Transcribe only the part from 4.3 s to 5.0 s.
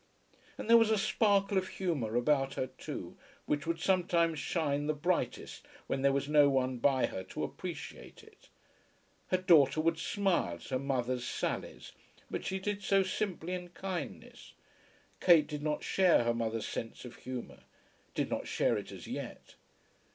shine the